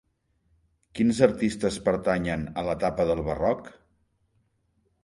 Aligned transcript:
Quins 0.99 1.19
artistes 1.27 1.77
pertanyen 1.89 2.47
a 2.63 2.65
l'etapa 2.71 3.07
del 3.13 3.23
Barroc? 3.31 3.73